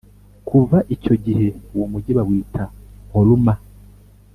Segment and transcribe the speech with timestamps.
[0.47, 2.63] Kuva icyo gihe uwo mugi bawita
[3.11, 3.53] Horuma.